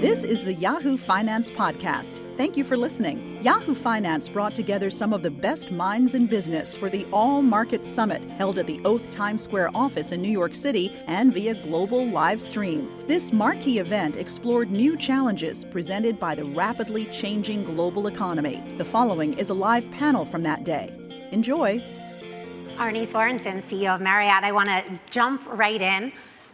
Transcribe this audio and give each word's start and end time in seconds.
This 0.00 0.24
is 0.24 0.46
the 0.46 0.54
Yahoo 0.54 0.96
Finance 0.96 1.50
Podcast. 1.50 2.22
Thank 2.38 2.56
you 2.56 2.64
for 2.64 2.74
listening. 2.74 3.38
Yahoo 3.42 3.74
Finance 3.74 4.30
brought 4.30 4.54
together 4.54 4.90
some 4.90 5.12
of 5.12 5.22
the 5.22 5.30
best 5.30 5.70
minds 5.70 6.14
in 6.14 6.24
business 6.24 6.74
for 6.74 6.88
the 6.88 7.04
All 7.12 7.42
Market 7.42 7.84
Summit 7.84 8.22
held 8.30 8.58
at 8.58 8.66
the 8.66 8.80
Oath 8.86 9.10
Times 9.10 9.44
Square 9.44 9.72
office 9.74 10.12
in 10.12 10.22
New 10.22 10.30
York 10.30 10.54
City 10.54 10.90
and 11.06 11.34
via 11.34 11.52
global 11.52 12.06
live 12.06 12.40
stream. 12.40 12.90
This 13.08 13.30
marquee 13.30 13.78
event 13.78 14.16
explored 14.16 14.70
new 14.70 14.96
challenges 14.96 15.66
presented 15.66 16.18
by 16.18 16.34
the 16.34 16.46
rapidly 16.46 17.04
changing 17.12 17.62
global 17.64 18.06
economy. 18.06 18.64
The 18.78 18.86
following 18.86 19.34
is 19.34 19.50
a 19.50 19.54
live 19.54 19.90
panel 19.90 20.24
from 20.24 20.42
that 20.44 20.64
day. 20.64 20.96
Enjoy. 21.30 21.82
Arne 22.78 23.06
Sorenson, 23.06 23.60
CEO 23.60 23.96
of 23.96 24.00
Marriott. 24.00 24.44
I 24.44 24.52
want 24.52 24.70
to 24.70 24.82
jump 25.10 25.42
right 25.46 25.82
in. 25.82 26.10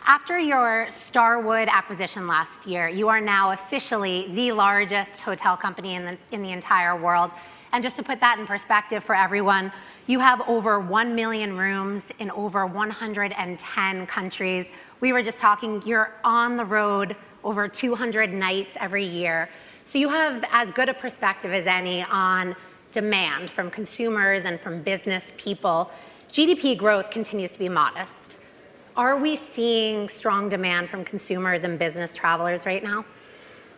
After 0.09 0.39
your 0.39 0.87
Starwood 0.89 1.67
acquisition 1.69 2.29
last 2.29 2.65
year, 2.65 2.89
you 2.89 3.09
are 3.09 3.21
now 3.21 3.51
officially 3.51 4.31
the 4.37 4.53
largest 4.53 5.19
hotel 5.19 5.57
company 5.57 5.97
in 5.97 6.05
the, 6.05 6.17
in 6.31 6.43
the 6.45 6.53
entire 6.53 6.95
world. 6.95 7.33
And 7.73 7.83
just 7.83 7.97
to 7.97 8.05
put 8.05 8.21
that 8.21 8.39
in 8.39 8.47
perspective 8.47 9.03
for 9.03 9.17
everyone, 9.17 9.73
you 10.07 10.21
have 10.21 10.43
over 10.47 10.79
1 10.79 11.13
million 11.17 11.57
rooms 11.57 12.05
in 12.21 12.31
over 12.31 12.67
110 12.67 14.07
countries. 14.07 14.67
We 15.01 15.13
were 15.13 15.25
just 15.25 15.39
talking, 15.39 15.83
you're 15.85 16.13
on 16.23 16.57
the 16.57 16.65
road 16.65 17.17
over 17.43 17.67
200 17.67 18.33
nights 18.33 18.77
every 18.79 19.05
year. 19.05 19.49
So 19.87 19.99
you 19.99 20.09
have 20.09 20.45
as 20.53 20.71
good 20.71 20.89
a 20.89 20.95
perspective 20.95 21.53
as 21.53 21.67
any 21.67 22.05
on 22.05 22.55
demand 22.93 23.51
from 23.51 23.73
consumers 23.73 24.45
and 24.45 24.61
from 24.61 24.83
business 24.83 25.33
people. 25.37 25.91
GDP 26.31 26.79
growth 26.79 27.11
continues 27.11 27.51
to 27.51 27.59
be 27.59 27.69
modest. 27.69 28.37
Are 28.97 29.19
we 29.19 29.37
seeing 29.37 30.09
strong 30.09 30.49
demand 30.49 30.89
from 30.89 31.05
consumers 31.05 31.65
and 31.65 31.79
business 31.79 32.15
travelers 32.15 32.65
right 32.65 32.83
now? 32.83 33.05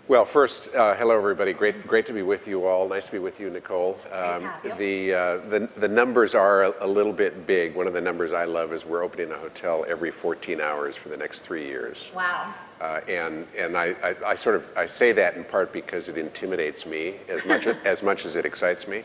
Well, 0.06 0.24
first, 0.24 0.72
uh, 0.76 0.94
hello 0.94 1.16
everybody. 1.16 1.52
Great, 1.52 1.88
great 1.88 2.06
to 2.06 2.12
be 2.12 2.22
with 2.22 2.46
you 2.46 2.66
all. 2.66 2.88
Nice 2.88 3.06
to 3.06 3.12
be 3.12 3.18
with 3.18 3.40
you, 3.40 3.50
Nicole. 3.50 3.98
Um, 4.12 4.48
the, 4.78 5.12
uh, 5.12 5.36
the 5.48 5.68
the 5.76 5.88
numbers 5.88 6.36
are 6.36 6.62
a, 6.62 6.74
a, 6.80 6.86
little 6.86 7.12
bit 7.12 7.48
big. 7.48 7.74
One 7.74 7.88
of 7.88 7.92
the 7.92 8.00
numbers 8.00 8.32
I 8.32 8.44
love 8.44 8.72
is 8.72 8.86
we're 8.86 9.02
opening 9.02 9.32
a 9.32 9.36
hotel 9.36 9.84
every 9.88 10.12
14 10.12 10.60
hours 10.60 10.96
for 10.96 11.08
the 11.08 11.16
next 11.16 11.40
three 11.40 11.66
years. 11.66 12.12
Wow. 12.14 12.54
Uh, 12.80 13.00
and 13.08 13.44
and 13.58 13.76
I, 13.76 13.96
I, 14.02 14.14
I, 14.24 14.34
sort 14.36 14.54
of 14.54 14.70
I 14.76 14.86
say 14.86 15.10
that 15.12 15.34
in 15.34 15.42
part 15.42 15.72
because 15.72 16.08
it 16.08 16.16
intimidates 16.16 16.86
me 16.86 17.16
as 17.28 17.44
much 17.44 17.66
as 17.84 18.04
much 18.04 18.24
as 18.24 18.36
it 18.36 18.46
excites 18.46 18.86
me. 18.86 19.02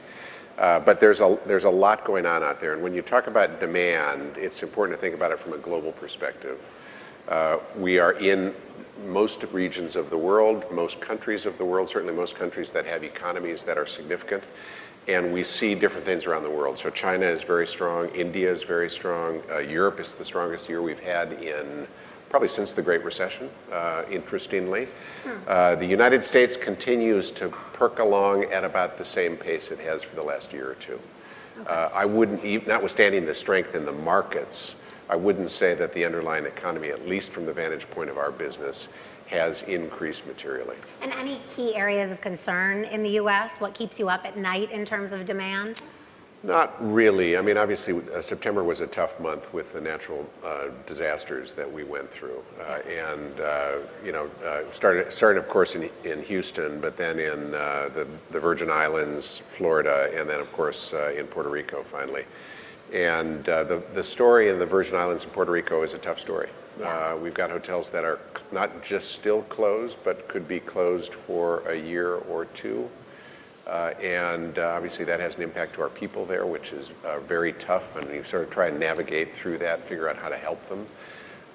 Uh, 0.58 0.80
but 0.80 1.00
there's 1.00 1.20
a, 1.20 1.38
there's 1.46 1.64
a 1.64 1.70
lot 1.70 2.06
going 2.06 2.26
on 2.26 2.44
out 2.44 2.60
there. 2.60 2.74
And 2.74 2.84
when 2.84 2.94
you 2.94 3.02
talk 3.02 3.28
about 3.28 3.60
demand, 3.60 4.38
it's 4.38 4.62
important 4.62 4.98
to 4.98 5.02
think 5.02 5.16
about 5.16 5.32
it 5.32 5.40
from 5.40 5.54
a 5.54 5.58
global 5.58 5.92
perspective. 5.92 6.60
Uh, 7.28 7.58
we 7.78 8.00
are 8.00 8.14
in 8.14 8.54
most 9.08 9.44
regions 9.52 9.96
of 9.96 10.10
the 10.10 10.18
world, 10.18 10.66
most 10.72 11.02
countries 11.02 11.46
of 11.46 11.58
the 11.58 11.66
world, 11.66 11.90
certainly 11.90 12.14
most 12.14 12.36
countries 12.36 12.70
that 12.72 12.86
have 12.86 13.04
economies 13.04 13.64
that 13.64 13.78
are 13.78 13.88
significant. 13.88 14.44
And 15.08 15.34
we 15.34 15.44
see 15.44 15.76
different 15.76 16.06
things 16.06 16.26
around 16.28 16.44
the 16.44 16.50
world. 16.50 16.78
So 16.78 16.90
China 16.90 17.26
is 17.26 17.42
very 17.42 17.68
strong, 17.68 18.10
India 18.10 18.50
is 18.50 18.64
very 18.64 18.90
strong, 18.90 19.42
uh, 19.52 19.58
Europe 19.58 20.00
is 20.00 20.16
the 20.16 20.24
strongest 20.24 20.70
year 20.70 20.82
we've 20.82 21.00
had 21.00 21.34
in 21.34 21.88
probably 22.34 22.48
since 22.48 22.74
the 22.74 22.82
Great 22.82 23.04
Recession, 23.04 23.48
uh, 23.72 24.02
interestingly. 24.10 24.88
Hmm. 25.24 25.30
Uh, 25.48 25.76
the 25.76 25.86
United 25.86 26.24
States 26.24 26.58
continues 26.58 27.30
to 27.30 27.50
perk 27.74 28.00
along 28.00 28.46
at 28.46 28.64
about 28.64 28.98
the 28.98 29.06
same 29.06 29.38
pace 29.38 29.70
it 29.70 29.78
has 29.78 30.02
for 30.02 30.16
the 30.16 30.24
last 30.24 30.52
year 30.52 30.72
or 30.72 30.74
two. 30.74 31.00
Okay. 31.60 31.70
Uh, 31.70 31.90
I 31.94 32.06
wouldn't, 32.06 32.44
even, 32.44 32.68
notwithstanding 32.68 33.28
the 33.28 33.36
strength 33.36 33.76
in 33.76 33.86
the 33.86 33.92
markets, 33.92 34.74
I 35.12 35.16
wouldn't 35.16 35.52
say 35.52 35.76
that 35.76 35.94
the 35.94 36.04
underlying 36.06 36.48
economy, 36.48 36.90
at 36.90 37.08
least 37.08 37.30
from 37.30 37.46
the 37.46 37.54
vantage 37.54 37.88
point 37.92 38.10
of 38.10 38.18
our 38.18 38.32
business, 38.32 38.88
has 39.28 39.62
increased 39.62 40.26
materially. 40.26 40.78
And 41.04 41.12
any 41.12 41.40
key 41.56 41.76
areas 41.76 42.12
of 42.12 42.20
concern 42.20 42.86
in 42.86 43.04
the 43.04 43.12
U.S.? 43.12 43.58
What 43.60 43.76
keeps 43.76 44.00
you 44.00 44.10
up 44.10 44.26
at 44.26 44.38
night 44.38 44.72
in 44.72 44.86
terms 44.86 45.14
of 45.14 45.28
demand? 45.28 45.84
Not 46.44 46.76
really. 46.80 47.38
I 47.38 47.42
mean, 47.42 47.56
obviously, 47.56 48.02
uh, 48.14 48.20
September 48.20 48.66
was 48.66 48.82
a 48.82 48.88
tough 48.88 49.18
month 49.18 49.54
with 49.54 49.72
the 49.72 49.80
natural 49.80 50.30
uh, 50.44 50.66
disasters 50.86 51.54
that 51.54 51.72
we 51.72 51.86
went 51.86 52.12
through, 52.12 52.44
uh, 52.60 52.80
and 52.80 53.40
uh, 53.40 53.78
you 54.06 54.12
know, 54.12 54.30
started 54.74 55.12
starting 55.14 55.42
of 55.42 55.48
course 55.48 55.76
in, 55.76 55.90
in 56.04 56.22
Houston, 56.24 56.82
but 56.82 56.98
then 56.98 57.18
in 57.18 57.52
the 57.52 58.06
the 58.32 58.40
Virgin 58.42 58.70
Islands, 58.70 59.40
Florida, 59.40 60.12
and 60.14 60.30
then 60.30 60.42
of 60.42 60.52
course 60.52 60.92
in 60.92 61.28
Puerto 61.28 61.50
Rico 61.50 61.82
finally. 61.82 62.26
And 62.92 63.46
the 63.46 63.82
the 63.94 64.04
story 64.04 64.50
in 64.50 64.60
the 64.60 64.66
Virgin 64.66 64.98
Islands 64.98 65.24
and 65.24 65.32
Puerto 65.32 65.52
Rico 65.52 65.82
is 65.84 65.94
a 65.94 65.98
tough 65.98 66.20
story. 66.20 66.50
Yeah. 66.78 67.16
we've 67.16 67.36
got 67.36 67.52
hotels 67.52 67.92
that 67.92 68.04
are 68.04 68.20
not 68.52 68.84
just 68.84 69.12
still 69.12 69.44
closed, 69.44 69.98
but 70.04 70.28
could 70.28 70.48
be 70.48 70.60
closed 70.60 71.14
for 71.14 71.60
a 71.70 71.76
year 71.76 72.16
or 72.16 72.46
two. 72.46 72.90
Uh, 73.68 73.94
and 74.02 74.60
uh, 74.60 74.74
obviously 74.76 75.06
that 75.06 75.20
has 75.20 75.38
an 75.38 75.44
impact 75.44 75.76
to 75.76 75.82
our 75.82 75.90
people 75.90 76.26
there, 76.26 76.46
which 76.46 76.74
is 76.74 76.92
uh, 77.06 77.20
very 77.22 77.54
tough. 77.54 77.96
And 77.96 78.14
you 78.14 78.24
sort 78.24 78.44
of 78.44 78.50
try 78.50 78.68
and 78.68 78.80
navigate 78.80 79.34
through 79.34 79.60
that, 79.60 79.88
figure 79.88 80.10
out 80.10 80.18
how 80.18 80.30
to 80.30 80.38
help 80.38 80.64
them. 80.68 80.86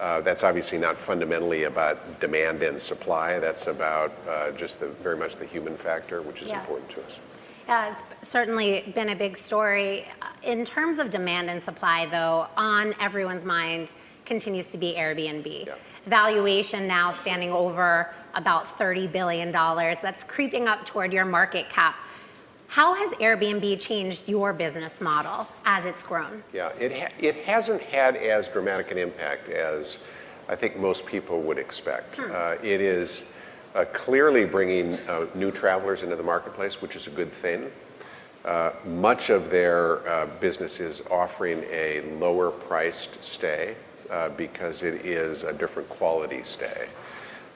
Uh, 0.00 0.20
that's 0.20 0.44
obviously 0.44 0.78
not 0.78 0.96
fundamentally 0.96 1.64
about 1.64 2.20
demand 2.20 2.62
and 2.62 2.80
supply. 2.80 3.38
That's 3.40 3.66
about 3.66 4.12
uh, 4.28 4.52
just 4.52 4.80
the, 4.80 4.88
very 4.88 5.16
much 5.16 5.36
the 5.36 5.44
human 5.44 5.76
factor, 5.76 6.22
which 6.22 6.40
is 6.40 6.52
important 6.52 6.88
to 6.90 7.04
us. 7.04 7.18
Yeah, 7.66 7.92
it's 7.92 8.28
certainly 8.28 8.92
been 8.94 9.10
a 9.10 9.16
big 9.16 9.36
story. 9.36 10.06
In 10.42 10.64
terms 10.64 10.98
of 10.98 11.10
demand 11.10 11.50
and 11.50 11.62
supply, 11.62 12.06
though, 12.06 12.46
on 12.56 12.94
everyone's 13.00 13.44
mind 13.44 13.90
continues 14.24 14.66
to 14.66 14.78
be 14.78 14.94
Airbnb. 14.96 15.68
Valuation 16.08 16.86
now 16.86 17.12
standing 17.12 17.52
over 17.52 18.10
about 18.34 18.78
$30 18.78 19.12
billion. 19.12 19.52
That's 19.52 20.24
creeping 20.24 20.66
up 20.66 20.86
toward 20.86 21.12
your 21.12 21.24
market 21.24 21.68
cap. 21.68 21.96
How 22.68 22.94
has 22.94 23.12
Airbnb 23.12 23.78
changed 23.80 24.28
your 24.28 24.52
business 24.52 25.00
model 25.00 25.46
as 25.64 25.84
it's 25.86 26.02
grown? 26.02 26.42
Yeah, 26.52 26.68
it, 26.80 26.92
ha- 26.92 27.12
it 27.18 27.36
hasn't 27.36 27.82
had 27.82 28.16
as 28.16 28.48
dramatic 28.48 28.90
an 28.90 28.98
impact 28.98 29.48
as 29.48 30.02
I 30.48 30.56
think 30.56 30.78
most 30.78 31.04
people 31.06 31.40
would 31.42 31.58
expect. 31.58 32.16
Hmm. 32.16 32.30
Uh, 32.32 32.56
it 32.62 32.80
is 32.80 33.30
uh, 33.74 33.84
clearly 33.92 34.44
bringing 34.44 34.94
uh, 35.08 35.26
new 35.34 35.50
travelers 35.50 36.02
into 36.02 36.16
the 36.16 36.22
marketplace, 36.22 36.80
which 36.80 36.96
is 36.96 37.06
a 37.06 37.10
good 37.10 37.32
thing. 37.32 37.70
Uh, 38.44 38.70
much 38.86 39.28
of 39.28 39.50
their 39.50 40.08
uh, 40.08 40.26
business 40.40 40.80
is 40.80 41.02
offering 41.10 41.64
a 41.70 42.00
lower 42.18 42.50
priced 42.50 43.22
stay 43.22 43.74
uh, 44.10 44.30
because 44.30 44.82
it 44.82 45.04
is 45.04 45.42
a 45.42 45.52
different 45.52 45.88
quality 45.88 46.42
stay. 46.42 46.88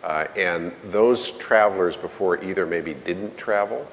Uh, 0.03 0.27
and 0.37 0.73
those 0.85 1.33
travelers 1.39 1.97
before 1.97 2.43
either 2.43 2.67
maybe 2.67 2.95
didn't 2.95 3.37
travel, 3.39 3.87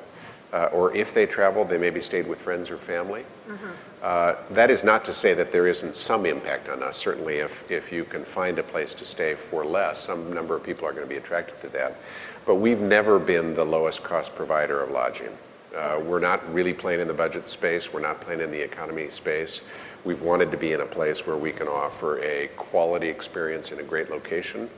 uh, 0.52 0.66
or 0.74 0.96
if 0.96 1.14
they 1.14 1.26
traveled, 1.26 1.70
they 1.70 1.78
maybe 1.78 2.02
stayed 2.02 2.28
with 2.28 2.40
friends 2.40 2.72
or 2.72 2.78
family. 2.78 3.24
Mm-hmm. 3.48 3.68
Uh, 4.02 4.36
that 4.52 4.72
is 4.72 4.84
not 4.84 5.06
to 5.06 5.14
say 5.14 5.34
that 5.34 5.52
there 5.52 5.68
isn't 5.68 5.96
some 5.96 6.26
impact 6.26 6.70
on 6.70 6.82
us. 6.82 6.98
Certainly, 6.98 7.36
if, 7.36 7.70
if 7.70 7.92
you 7.92 8.04
can 8.04 8.24
find 8.24 8.58
a 8.58 8.64
place 8.64 8.94
to 8.96 9.06
stay 9.06 9.36
for 9.36 9.66
less, 9.66 10.00
some 10.00 10.34
number 10.34 10.56
of 10.56 10.64
people 10.64 10.88
are 10.88 10.94
going 10.94 11.04
to 11.04 11.10
be 11.10 11.18
attracted 11.18 11.62
to 11.62 11.70
that. 11.70 11.98
But 12.46 12.56
we've 12.56 12.80
never 12.80 13.20
been 13.20 13.54
the 13.54 13.66
lowest 13.66 14.04
cost 14.04 14.36
provider 14.36 14.82
of 14.82 14.90
lodging. 14.90 15.38
Uh, 15.76 16.00
we're 16.04 16.20
not 16.20 16.52
really 16.52 16.74
playing 16.74 17.00
in 17.00 17.08
the 17.08 17.14
budget 17.14 17.48
space, 17.48 17.94
we're 17.94 18.00
not 18.00 18.22
playing 18.22 18.42
in 18.42 18.50
the 18.50 18.60
economy 18.60 19.10
space. 19.10 19.62
We've 20.06 20.22
wanted 20.22 20.52
to 20.52 20.58
be 20.58 20.74
in 20.74 20.82
a 20.82 20.86
place 20.86 21.28
where 21.28 21.36
we 21.36 21.52
can 21.52 21.68
offer 21.68 22.20
a 22.24 22.50
quality 22.56 23.08
experience 23.08 23.72
in 23.72 23.80
a 23.80 23.84
great 23.84 24.10
location 24.10 24.70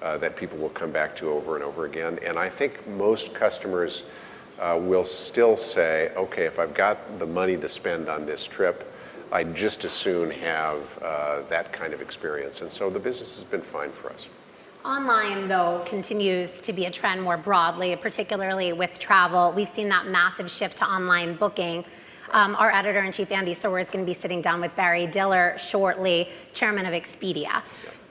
uh, 0.00 0.18
that 0.18 0.34
people 0.34 0.58
will 0.58 0.70
come 0.70 0.90
back 0.90 1.14
to 1.16 1.30
over 1.30 1.56
and 1.56 1.64
over 1.64 1.84
again. 1.84 2.18
And 2.24 2.38
I 2.38 2.48
think 2.48 2.86
most 2.88 3.34
customers 3.34 4.04
uh, 4.58 4.78
will 4.80 5.04
still 5.04 5.56
say, 5.56 6.10
okay, 6.16 6.44
if 6.44 6.58
I've 6.58 6.74
got 6.74 7.18
the 7.18 7.26
money 7.26 7.56
to 7.56 7.68
spend 7.68 8.08
on 8.08 8.26
this 8.26 8.46
trip, 8.46 8.92
I'd 9.30 9.54
just 9.54 9.84
as 9.84 9.92
soon 9.92 10.30
have 10.30 11.02
uh, 11.02 11.42
that 11.48 11.72
kind 11.72 11.94
of 11.94 12.00
experience. 12.00 12.60
And 12.60 12.70
so 12.70 12.90
the 12.90 12.98
business 12.98 13.38
has 13.38 13.44
been 13.44 13.62
fine 13.62 13.90
for 13.90 14.10
us. 14.10 14.28
Online, 14.84 15.48
though, 15.48 15.82
continues 15.86 16.60
to 16.60 16.72
be 16.72 16.86
a 16.86 16.90
trend 16.90 17.22
more 17.22 17.36
broadly, 17.36 17.94
particularly 17.94 18.72
with 18.72 18.98
travel. 18.98 19.52
We've 19.52 19.68
seen 19.68 19.88
that 19.90 20.06
massive 20.06 20.50
shift 20.50 20.78
to 20.78 20.84
online 20.84 21.36
booking. 21.36 21.84
Um, 22.32 22.56
our 22.56 22.72
editor 22.74 23.00
in 23.00 23.12
chief, 23.12 23.30
Andy 23.30 23.54
Serwer, 23.54 23.80
is 23.80 23.90
going 23.90 24.04
to 24.04 24.08
be 24.08 24.18
sitting 24.18 24.40
down 24.40 24.60
with 24.60 24.74
Barry 24.74 25.06
Diller 25.06 25.54
shortly, 25.58 26.30
chairman 26.54 26.86
of 26.86 26.94
Expedia. 26.94 27.62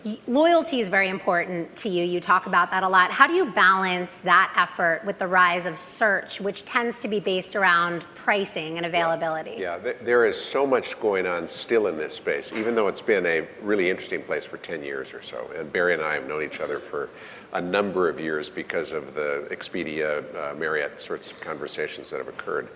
Yeah. 0.04 0.16
Loyalty 0.28 0.80
is 0.80 0.90
very 0.90 1.10
important 1.10 1.76
to 1.78 1.90
you. 1.90 2.04
You 2.04 2.20
talk 2.20 2.48
about 2.48 2.72
that 2.72 2.82
a 2.82 2.88
lot. 2.88 3.12
How 3.12 3.28
do 3.28 3.34
you 3.34 3.46
balance 3.46 4.18
that 4.20 4.52
effort 4.56 5.02
with 5.06 5.20
the 5.20 5.28
rise 5.28 5.68
of 5.68 5.78
search, 5.78 6.42
which 6.42 6.66
tends 6.66 7.00
to 7.02 7.08
be 7.08 7.20
based 7.20 7.56
around 7.56 8.04
pricing 8.16 8.78
and 8.78 8.86
availability? 8.86 9.56
Yeah, 9.58 9.78
yeah. 9.84 9.94
there 10.02 10.26
is 10.26 10.40
so 10.40 10.66
much 10.66 11.00
going 11.00 11.28
on 11.28 11.48
still 11.48 11.86
in 11.88 11.98
this 11.98 12.16
space, 12.16 12.52
even 12.52 12.74
though 12.74 12.88
it's 12.88 13.02
been 13.02 13.26
a 13.28 13.48
really 13.62 13.90
interesting 13.90 14.24
place 14.24 14.46
for 14.46 14.58
10 14.58 14.84
years 14.84 15.14
or 15.14 15.22
so. 15.22 15.50
And 15.56 15.72
Barry 15.72 15.94
and 15.94 16.02
I 16.02 16.16
have 16.16 16.28
known 16.28 16.42
each 16.44 16.60
other 16.62 16.80
for 16.80 17.10
a 17.54 17.62
number 17.62 18.10
of 18.10 18.20
years 18.20 18.50
because 18.50 18.92
of 18.92 19.14
the 19.14 19.48
Expedia, 19.52 20.24
uh, 20.36 20.56
Marriott 20.56 21.00
sorts 21.00 21.32
of 21.32 21.40
conversations 21.42 22.10
that 22.10 22.18
have 22.18 22.28
occurred. 22.28 22.70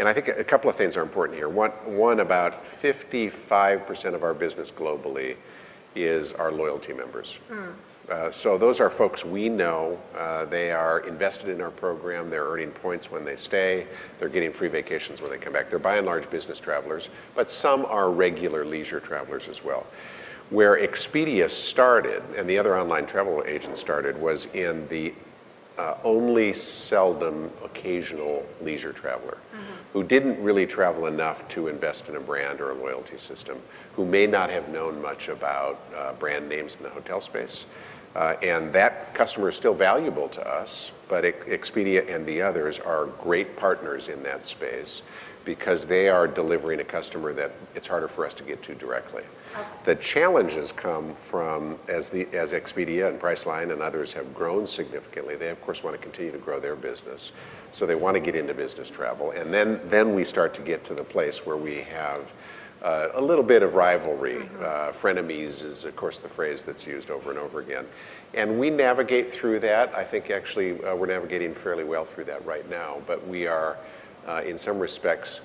And 0.00 0.08
I 0.08 0.14
think 0.14 0.28
a 0.28 0.42
couple 0.42 0.70
of 0.70 0.76
things 0.76 0.96
are 0.96 1.02
important 1.02 1.36
here. 1.36 1.50
One, 1.50 1.72
one 1.84 2.20
about 2.20 2.64
55% 2.64 4.14
of 4.14 4.22
our 4.22 4.32
business 4.32 4.70
globally 4.70 5.36
is 5.94 6.32
our 6.32 6.50
loyalty 6.50 6.94
members. 6.94 7.38
Mm. 7.50 7.74
Uh, 8.08 8.30
so 8.30 8.56
those 8.56 8.80
are 8.80 8.88
folks 8.88 9.26
we 9.26 9.50
know. 9.50 10.00
Uh, 10.16 10.46
they 10.46 10.72
are 10.72 11.00
invested 11.00 11.50
in 11.50 11.60
our 11.60 11.70
program. 11.70 12.30
They're 12.30 12.46
earning 12.46 12.70
points 12.70 13.10
when 13.10 13.26
they 13.26 13.36
stay. 13.36 13.86
They're 14.18 14.30
getting 14.30 14.52
free 14.52 14.68
vacations 14.68 15.20
when 15.20 15.32
they 15.32 15.36
come 15.36 15.52
back. 15.52 15.68
They're 15.68 15.78
by 15.78 15.98
and 15.98 16.06
large 16.06 16.30
business 16.30 16.58
travelers, 16.58 17.10
but 17.34 17.50
some 17.50 17.84
are 17.84 18.10
regular 18.10 18.64
leisure 18.64 19.00
travelers 19.00 19.48
as 19.48 19.62
well. 19.62 19.84
Where 20.48 20.78
Expedia 20.78 21.50
started 21.50 22.22
and 22.38 22.48
the 22.48 22.56
other 22.56 22.78
online 22.78 23.04
travel 23.04 23.44
agents 23.46 23.80
started 23.80 24.18
was 24.18 24.46
in 24.54 24.88
the 24.88 25.12
uh, 25.76 25.96
only 26.04 26.54
seldom 26.54 27.50
occasional 27.62 28.46
leisure 28.62 28.92
traveler 28.92 29.36
mm-hmm. 29.54 29.79
Who 29.92 30.04
didn't 30.04 30.40
really 30.42 30.66
travel 30.66 31.06
enough 31.06 31.46
to 31.48 31.68
invest 31.68 32.08
in 32.08 32.16
a 32.16 32.20
brand 32.20 32.60
or 32.60 32.70
a 32.70 32.74
loyalty 32.74 33.18
system, 33.18 33.58
who 33.94 34.04
may 34.04 34.26
not 34.26 34.50
have 34.50 34.68
known 34.68 35.00
much 35.02 35.28
about 35.28 35.80
uh, 35.96 36.12
brand 36.14 36.48
names 36.48 36.76
in 36.76 36.82
the 36.82 36.90
hotel 36.90 37.20
space. 37.20 37.64
Uh, 38.14 38.34
and 38.42 38.72
that 38.72 39.14
customer 39.14 39.48
is 39.48 39.56
still 39.56 39.74
valuable 39.74 40.28
to 40.28 40.46
us, 40.46 40.90
but 41.08 41.24
Expedia 41.24 42.12
and 42.12 42.26
the 42.26 42.42
others 42.42 42.80
are 42.80 43.06
great 43.06 43.56
partners 43.56 44.08
in 44.08 44.22
that 44.22 44.44
space 44.44 45.02
because 45.44 45.84
they 45.84 46.08
are 46.08 46.26
delivering 46.26 46.80
a 46.80 46.84
customer 46.84 47.32
that 47.32 47.52
it's 47.74 47.86
harder 47.86 48.08
for 48.08 48.26
us 48.26 48.34
to 48.34 48.42
get 48.42 48.62
to 48.64 48.74
directly. 48.74 49.22
Okay. 49.54 49.68
The 49.84 49.94
challenges 49.96 50.70
come 50.72 51.14
from 51.14 51.78
as 51.88 52.08
the 52.08 52.28
as 52.32 52.52
Expedia 52.52 53.08
and 53.08 53.20
Priceline 53.20 53.72
and 53.72 53.82
others 53.82 54.12
have 54.12 54.34
grown 54.34 54.66
significantly. 54.66 55.36
They 55.36 55.48
of 55.48 55.60
course 55.60 55.82
want 55.82 55.96
to 55.96 56.02
continue 56.02 56.30
to 56.32 56.38
grow 56.38 56.60
their 56.60 56.76
business, 56.76 57.32
so 57.72 57.86
they 57.86 57.96
want 57.96 58.14
to 58.14 58.20
get 58.20 58.36
into 58.36 58.54
business 58.54 58.90
travel, 58.90 59.32
and 59.32 59.52
then 59.52 59.80
then 59.84 60.14
we 60.14 60.24
start 60.24 60.54
to 60.54 60.62
get 60.62 60.84
to 60.84 60.94
the 60.94 61.04
place 61.04 61.46
where 61.46 61.56
we 61.56 61.76
have. 61.82 62.32
Uh, 62.82 63.08
a 63.12 63.20
little 63.20 63.44
bit 63.44 63.62
of 63.62 63.74
rivalry. 63.74 64.36
Mm-hmm. 64.36 64.62
Uh, 64.62 64.90
frenemies 64.90 65.62
is, 65.62 65.84
of 65.84 65.94
course, 65.96 66.18
the 66.18 66.30
phrase 66.30 66.62
that's 66.62 66.86
used 66.86 67.10
over 67.10 67.28
and 67.28 67.38
over 67.38 67.60
again. 67.60 67.84
And 68.32 68.58
we 68.58 68.70
navigate 68.70 69.30
through 69.30 69.60
that. 69.60 69.94
I 69.94 70.02
think 70.02 70.30
actually 70.30 70.82
uh, 70.82 70.96
we're 70.96 71.06
navigating 71.06 71.52
fairly 71.52 71.84
well 71.84 72.06
through 72.06 72.24
that 72.24 72.42
right 72.46 72.68
now, 72.70 73.02
but 73.06 73.26
we 73.28 73.46
are, 73.46 73.76
in 74.44 74.56
some 74.58 74.78
respects, 74.78 75.40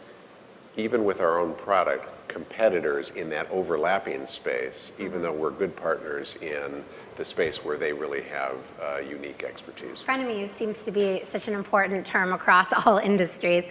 even 0.78 1.04
with 1.04 1.22
our 1.22 1.40
own 1.40 1.54
product, 1.54 2.08
competitors 2.28 3.12
in 3.12 3.30
that 3.30 3.50
overlapping 3.50 4.26
space, 4.26 4.92
even 5.00 5.22
though 5.22 5.32
we're 5.32 5.52
good 5.52 5.76
partners 5.76 6.36
in 6.42 6.84
the 7.16 7.24
space 7.24 7.64
where 7.64 7.78
they 7.78 7.94
really 7.94 8.24
have 8.24 8.58
uh, 8.82 8.98
unique 8.98 9.44
expertise. 9.44 10.04
Frenemies 10.06 10.50
seems 10.50 10.84
to 10.84 10.92
be 10.92 11.22
such 11.24 11.48
an 11.48 11.54
important 11.54 12.06
term 12.06 12.34
across 12.34 12.74
all 12.86 12.98
industries. 12.98 13.64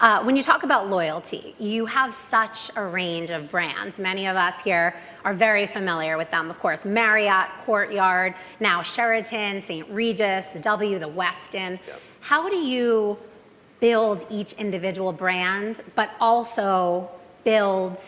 Uh, 0.00 0.22
when 0.22 0.36
you 0.36 0.44
talk 0.44 0.62
about 0.62 0.88
loyalty, 0.88 1.56
you 1.58 1.84
have 1.84 2.16
such 2.28 2.70
a 2.76 2.84
range 2.84 3.30
of 3.30 3.50
brands. 3.50 3.98
Many 3.98 4.28
of 4.28 4.36
us 4.36 4.62
here 4.62 4.94
are 5.24 5.34
very 5.34 5.66
familiar 5.66 6.16
with 6.16 6.30
them. 6.30 6.50
Of 6.50 6.60
course, 6.60 6.84
Marriott, 6.84 7.48
Courtyard, 7.64 8.34
now 8.60 8.80
Sheraton, 8.80 9.60
St. 9.60 9.88
Regis, 9.90 10.48
the 10.48 10.60
W, 10.60 11.00
the 11.00 11.08
Westin. 11.08 11.80
Yep. 11.86 12.00
How 12.20 12.48
do 12.48 12.56
you 12.56 13.18
build 13.80 14.26
each 14.30 14.52
individual 14.54 15.12
brand, 15.12 15.80
but 15.94 16.10
also 16.20 17.08
build 17.44 17.98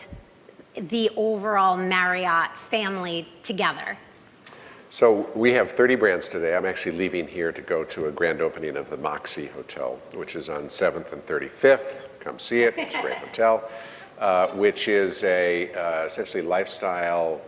the 0.75 1.09
overall 1.15 1.77
Marriott 1.77 2.55
family 2.57 3.27
together? 3.43 3.97
So 4.89 5.29
we 5.35 5.53
have 5.53 5.71
30 5.71 5.95
brands 5.95 6.27
today. 6.27 6.55
I'm 6.55 6.65
actually 6.65 6.97
leaving 6.97 7.25
here 7.25 7.53
to 7.53 7.61
go 7.61 7.85
to 7.85 8.07
a 8.07 8.11
grand 8.11 8.41
opening 8.41 8.75
of 8.75 8.89
the 8.89 8.97
Moxy 8.97 9.45
Hotel, 9.47 9.97
which 10.13 10.35
is 10.35 10.49
on 10.49 10.63
7th 10.63 11.13
and 11.13 11.25
35th. 11.25 12.07
Come 12.19 12.37
see 12.37 12.63
it. 12.63 12.73
It's 12.77 12.95
a 12.95 13.01
great 13.01 13.15
hotel, 13.27 13.69
uh, 14.19 14.47
which 14.49 14.89
is 14.89 15.23
a 15.23 15.73
uh, 15.73 16.05
essentially 16.05 16.43
lifestyle 16.43 17.39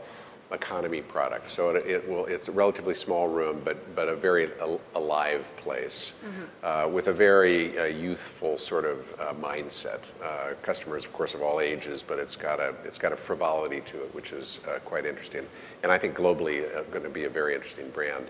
economy 0.54 1.02
product. 1.02 1.52
So 1.52 1.72
it, 1.72 1.86
it, 1.86 2.10
will, 2.10 2.26
it's 2.26 2.48
a 2.48 2.52
relatively 2.52 2.94
small 2.94 3.28
room, 3.28 3.62
but, 3.66 3.96
but 3.96 4.08
a 4.08 4.16
very 4.16 4.52
al- 4.60 4.80
alive 4.96 5.52
place 5.58 6.14
mm-hmm. 6.26 6.44
uh, 6.64 6.88
with 6.88 7.08
a 7.08 7.14
very 7.14 7.78
uh, 7.78 7.86
youthful 7.86 8.58
sort 8.58 8.86
of 8.86 9.00
uh, 9.20 9.34
mindset. 9.34 10.00
Uh, 10.24 10.54
customers, 10.62 11.06
of 11.06 11.14
course, 11.14 11.34
of 11.34 11.42
all 11.42 11.60
ages, 11.60 12.04
but 12.04 12.20
it's 12.20 12.36
got 12.36 12.60
a, 12.60 12.74
it's 12.86 12.98
got 12.98 13.12
a 13.12 13.16
frivolity 13.16 13.82
to 13.82 14.04
it, 14.04 14.14
which 14.14 14.32
is 14.32 14.60
uh, 14.68 14.80
quite 14.80 15.06
interesting. 15.06 15.46
And 15.82 15.92
I 15.92 15.98
think 15.98 16.16
globally 16.16 16.64
uh, 16.76 16.84
going 16.84 17.04
to 17.04 17.10
be 17.10 17.26
a 17.26 17.30
very 17.30 17.56
interesting 17.56 17.90
brand. 17.90 18.28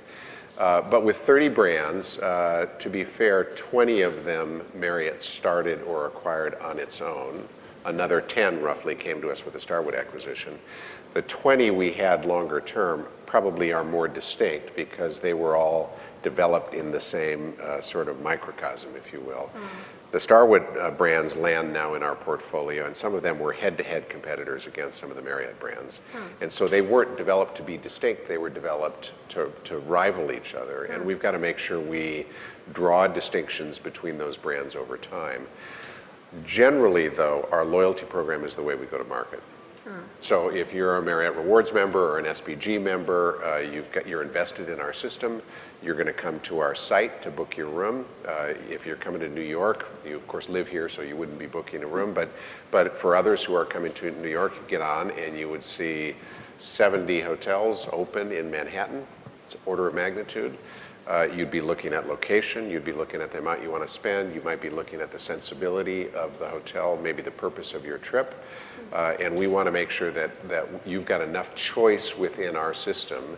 but 0.57 1.03
with 1.03 1.17
30 1.17 1.49
brands, 1.49 2.17
to 2.17 2.89
be 2.89 3.03
fair, 3.03 3.45
20 3.55 4.01
of 4.01 4.23
them 4.23 4.61
Marriott 4.73 5.21
started 5.21 5.81
or 5.83 6.07
acquired 6.07 6.55
on 6.55 6.79
its 6.79 7.01
own. 7.01 7.47
Another 7.85 8.21
10 8.21 8.61
roughly 8.61 8.95
came 8.95 9.21
to 9.21 9.29
us 9.29 9.43
with 9.43 9.53
the 9.53 9.59
Starwood 9.59 9.93
acquisition. 9.93 10.57
The 11.13 11.21
20 11.23 11.71
we 11.71 11.91
had 11.91 12.25
longer 12.25 12.59
term 12.61 13.05
probably 13.25 13.73
are 13.73 13.83
more 13.83 14.07
distinct 14.07 14.75
because 14.75 15.19
they 15.19 15.33
were 15.33 15.55
all 15.55 15.97
developed 16.21 16.73
in 16.73 16.91
the 16.91 16.99
same 16.99 17.55
uh, 17.61 17.81
sort 17.81 18.07
of 18.07 18.21
microcosm, 18.21 18.95
if 18.95 19.11
you 19.11 19.19
will. 19.21 19.49
Mm. 19.55 19.61
The 20.11 20.19
Starwood 20.19 20.63
uh, 20.77 20.91
brands 20.91 21.35
land 21.35 21.73
now 21.73 21.95
in 21.95 22.03
our 22.03 22.13
portfolio, 22.15 22.85
and 22.85 22.95
some 22.95 23.15
of 23.15 23.23
them 23.23 23.39
were 23.39 23.51
head 23.51 23.77
to 23.79 23.83
head 23.83 24.07
competitors 24.09 24.67
against 24.67 24.99
some 24.99 25.09
of 25.09 25.15
the 25.15 25.23
Marriott 25.23 25.59
brands. 25.59 25.99
Mm. 26.13 26.41
And 26.41 26.51
so 26.51 26.67
they 26.67 26.81
weren't 26.81 27.17
developed 27.17 27.57
to 27.57 27.63
be 27.63 27.77
distinct, 27.77 28.27
they 28.27 28.37
were 28.37 28.51
developed 28.51 29.13
to, 29.29 29.51
to 29.63 29.79
rival 29.79 30.31
each 30.31 30.53
other. 30.53 30.87
Mm. 30.87 30.95
And 30.95 31.05
we've 31.05 31.19
got 31.19 31.31
to 31.31 31.39
make 31.39 31.57
sure 31.57 31.79
we 31.79 32.27
draw 32.71 33.07
distinctions 33.07 33.79
between 33.79 34.19
those 34.19 34.37
brands 34.37 34.75
over 34.75 34.97
time. 34.97 35.47
Generally, 36.45 37.09
though, 37.09 37.47
our 37.51 37.65
loyalty 37.65 38.05
program 38.05 38.43
is 38.43 38.55
the 38.55 38.63
way 38.63 38.75
we 38.75 38.85
go 38.85 38.97
to 38.99 39.03
market. 39.03 39.41
So 40.21 40.49
if 40.49 40.73
you're 40.73 40.97
a 40.97 41.01
Marriott 41.01 41.35
Rewards 41.35 41.73
member 41.73 42.13
or 42.13 42.19
an 42.19 42.25
SPG 42.25 42.81
member, 42.81 43.43
uh, 43.43 43.57
you've 43.59 43.91
got, 43.91 44.07
you're 44.07 44.21
invested 44.21 44.69
in 44.69 44.79
our 44.79 44.93
system. 44.93 45.41
You're 45.81 45.95
going 45.95 46.07
to 46.07 46.13
come 46.13 46.39
to 46.41 46.59
our 46.59 46.73
site 46.73 47.21
to 47.23 47.29
book 47.29 47.57
your 47.57 47.67
room. 47.67 48.05
Uh, 48.25 48.53
if 48.69 48.85
you're 48.85 48.95
coming 48.95 49.19
to 49.19 49.27
New 49.27 49.41
York, 49.41 49.87
you 50.05 50.15
of 50.15 50.25
course 50.27 50.47
live 50.47 50.69
here, 50.69 50.87
so 50.87 51.01
you 51.01 51.17
wouldn't 51.17 51.37
be 51.37 51.47
booking 51.47 51.83
a 51.83 51.87
room. 51.87 52.13
But, 52.13 52.29
but 52.71 52.97
for 52.97 53.15
others 53.15 53.43
who 53.43 53.53
are 53.55 53.65
coming 53.65 53.91
to 53.93 54.11
New 54.21 54.29
York, 54.29 54.53
you 54.55 54.61
get 54.69 54.81
on 54.81 55.11
and 55.11 55.37
you 55.37 55.49
would 55.49 55.63
see 55.63 56.15
70 56.59 57.19
hotels 57.19 57.89
open 57.91 58.31
in 58.31 58.49
Manhattan. 58.49 59.05
It's 59.43 59.57
order 59.65 59.87
of 59.87 59.95
magnitude. 59.95 60.57
Uh, 61.05 61.27
you'd 61.35 61.51
be 61.51 61.59
looking 61.59 61.93
at 61.93 62.07
location, 62.07 62.69
you'd 62.69 62.85
be 62.85 62.93
looking 62.93 63.21
at 63.21 63.33
the 63.33 63.39
amount 63.39 63.61
you 63.61 63.69
want 63.69 63.83
to 63.83 63.89
spend, 63.89 64.33
you 64.33 64.41
might 64.41 64.61
be 64.61 64.69
looking 64.69 65.01
at 65.01 65.11
the 65.11 65.19
sensibility 65.19 66.09
of 66.13 66.39
the 66.39 66.47
hotel, 66.47 66.97
maybe 67.03 67.21
the 67.21 67.31
purpose 67.31 67.73
of 67.73 67.85
your 67.85 67.97
trip. 67.97 68.41
Uh, 68.91 69.15
and 69.19 69.37
we 69.37 69.47
want 69.47 69.65
to 69.67 69.71
make 69.71 69.89
sure 69.89 70.11
that, 70.11 70.47
that 70.49 70.67
you've 70.85 71.05
got 71.05 71.21
enough 71.21 71.55
choice 71.55 72.17
within 72.17 72.55
our 72.55 72.73
system 72.73 73.37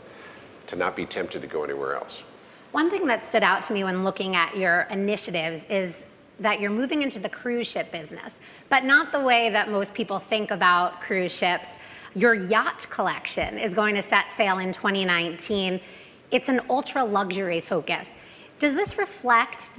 to 0.67 0.75
not 0.75 0.95
be 0.95 1.05
tempted 1.05 1.41
to 1.41 1.47
go 1.47 1.63
anywhere 1.63 1.95
else. 1.95 2.23
One 2.71 2.89
thing 2.89 3.05
that 3.07 3.25
stood 3.25 3.43
out 3.43 3.61
to 3.63 3.73
me 3.73 3.83
when 3.83 4.03
looking 4.03 4.35
at 4.35 4.57
your 4.57 4.81
initiatives 4.91 5.65
is 5.69 6.05
that 6.39 6.59
you're 6.59 6.71
moving 6.71 7.01
into 7.01 7.19
the 7.19 7.29
cruise 7.29 7.67
ship 7.67 7.91
business, 7.91 8.35
but 8.69 8.83
not 8.83 9.11
the 9.11 9.19
way 9.21 9.49
that 9.49 9.69
most 9.69 9.93
people 9.93 10.19
think 10.19 10.51
about 10.51 10.99
cruise 10.99 11.33
ships. 11.33 11.69
Your 12.15 12.33
yacht 12.33 12.85
collection 12.89 13.57
is 13.57 13.73
going 13.73 13.95
to 13.95 14.01
set 14.01 14.31
sail 14.35 14.59
in 14.59 14.71
2019. 14.73 15.79
It's 16.31 16.49
an 16.49 16.61
ultra 16.69 17.03
luxury 17.03 17.61
focus. 17.61 18.09
Does 18.65 18.73
this 18.73 18.97
reflect 18.97 19.69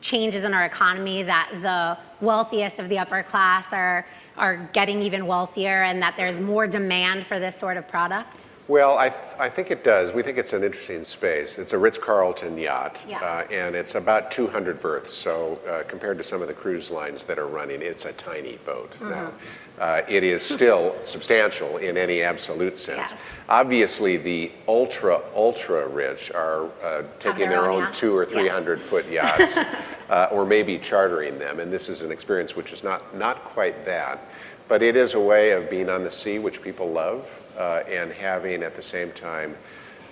changes 0.00 0.44
in 0.44 0.54
our 0.54 0.64
economy 0.64 1.24
that 1.24 1.50
the 1.60 1.98
wealthiest 2.24 2.78
of 2.78 2.88
the 2.88 2.96
upper 2.96 3.24
class 3.24 3.72
are, 3.72 4.06
are 4.36 4.70
getting 4.72 5.02
even 5.02 5.26
wealthier 5.26 5.82
and 5.82 6.00
that 6.00 6.14
there's 6.16 6.40
more 6.40 6.68
demand 6.68 7.26
for 7.26 7.40
this 7.40 7.56
sort 7.56 7.76
of 7.76 7.88
product? 7.88 8.44
Well, 8.68 8.98
I, 8.98 9.08
th- 9.08 9.20
I 9.38 9.48
think 9.48 9.70
it 9.70 9.82
does. 9.82 10.12
We 10.12 10.22
think 10.22 10.36
it's 10.36 10.52
an 10.52 10.62
interesting 10.62 11.02
space. 11.02 11.58
It's 11.58 11.72
a 11.72 11.78
Ritz 11.78 11.96
Carlton 11.96 12.58
yacht, 12.58 13.02
yeah. 13.08 13.18
uh, 13.18 13.46
and 13.50 13.74
it's 13.74 13.94
about 13.94 14.30
200 14.30 14.78
berths. 14.78 15.10
So, 15.10 15.58
uh, 15.66 15.84
compared 15.88 16.18
to 16.18 16.22
some 16.22 16.42
of 16.42 16.48
the 16.48 16.54
cruise 16.54 16.90
lines 16.90 17.24
that 17.24 17.38
are 17.38 17.46
running, 17.46 17.80
it's 17.80 18.04
a 18.04 18.12
tiny 18.12 18.58
boat. 18.66 18.90
Mm-hmm. 18.92 19.10
Now, 19.10 19.32
uh, 19.80 20.02
it 20.06 20.22
is 20.22 20.42
still 20.42 20.94
substantial 21.02 21.78
in 21.78 21.96
any 21.96 22.20
absolute 22.20 22.76
sense. 22.76 23.12
Yes. 23.12 23.22
Obviously, 23.48 24.18
the 24.18 24.52
ultra, 24.66 25.22
ultra 25.34 25.88
rich 25.88 26.30
are 26.32 26.66
uh, 26.84 27.04
taking 27.20 27.48
their, 27.48 27.62
their 27.62 27.70
own 27.70 27.84
yachts. 27.84 27.98
two 27.98 28.14
or 28.14 28.26
300 28.26 28.80
yes. 28.80 28.88
foot 28.88 29.08
yachts, 29.08 29.56
uh, 30.10 30.28
or 30.30 30.44
maybe 30.44 30.78
chartering 30.78 31.38
them. 31.38 31.60
And 31.60 31.72
this 31.72 31.88
is 31.88 32.02
an 32.02 32.12
experience 32.12 32.54
which 32.54 32.74
is 32.74 32.84
not, 32.84 33.16
not 33.16 33.36
quite 33.44 33.86
that. 33.86 34.26
But 34.68 34.82
it 34.82 34.94
is 34.94 35.14
a 35.14 35.20
way 35.20 35.52
of 35.52 35.70
being 35.70 35.88
on 35.88 36.04
the 36.04 36.10
sea, 36.10 36.38
which 36.38 36.60
people 36.60 36.90
love 36.90 37.26
uh, 37.58 37.82
and 37.88 38.12
having 38.12 38.62
at 38.62 38.74
the 38.74 38.82
same 38.82 39.12
time 39.12 39.56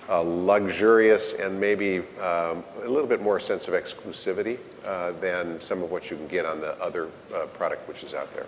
a 0.09 0.23
luxurious 0.23 1.33
and 1.33 1.59
maybe 1.59 1.99
um, 2.21 2.63
a 2.83 2.87
little 2.87 3.07
bit 3.07 3.21
more 3.21 3.39
sense 3.39 3.67
of 3.67 3.73
exclusivity 3.73 4.57
uh, 4.85 5.11
than 5.19 5.59
some 5.59 5.83
of 5.83 5.91
what 5.91 6.09
you 6.09 6.15
can 6.15 6.27
get 6.27 6.45
on 6.45 6.61
the 6.61 6.79
other 6.81 7.09
uh, 7.33 7.45
product 7.47 7.87
which 7.87 8.03
is 8.03 8.13
out 8.13 8.33
there. 8.33 8.45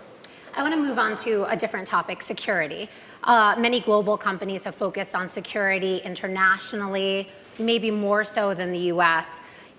I 0.54 0.62
want 0.62 0.74
to 0.74 0.80
move 0.80 0.98
on 0.98 1.16
to 1.16 1.44
a 1.50 1.56
different 1.56 1.86
topic 1.86 2.22
security. 2.22 2.88
Uh, 3.24 3.54
many 3.58 3.80
global 3.80 4.16
companies 4.16 4.64
have 4.64 4.74
focused 4.74 5.14
on 5.14 5.28
security 5.28 5.98
internationally, 5.98 7.28
maybe 7.58 7.90
more 7.90 8.24
so 8.24 8.54
than 8.54 8.72
the 8.72 8.90
US. 8.94 9.28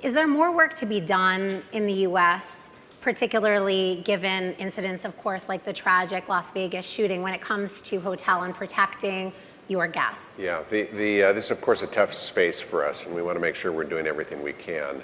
Is 0.03 0.13
there 0.13 0.27
more 0.27 0.55
work 0.55 0.73
to 0.75 0.85
be 0.85 0.99
done 0.99 1.63
in 1.73 1.85
the 1.85 2.05
US 2.07 2.69
particularly 3.01 4.01
given 4.05 4.53
incidents, 4.53 5.05
of 5.05 5.17
course, 5.17 5.49
like 5.49 5.65
the 5.65 5.73
tragic 5.73 6.29
Las 6.29 6.51
Vegas 6.51 6.85
shooting 6.85 7.21
when 7.21 7.33
it 7.33 7.41
comes 7.41 7.81
to 7.81 7.99
hotel 7.99 8.43
and 8.43 8.53
protecting 8.53 9.33
your 9.67 9.87
guests? 9.87 10.37
Yeah, 10.37 10.61
the, 10.69 10.83
the, 10.83 11.23
uh, 11.23 11.33
this 11.33 11.45
is 11.45 11.51
of 11.51 11.61
course 11.61 11.81
a 11.81 11.87
tough 11.87 12.13
space 12.13 12.61
for 12.61 12.85
us, 12.85 13.05
and 13.05 13.15
we 13.15 13.21
want 13.21 13.35
to 13.35 13.41
make 13.41 13.55
sure 13.55 13.71
we're 13.71 13.83
doing 13.83 14.05
everything 14.05 14.43
we 14.43 14.53
can 14.53 15.01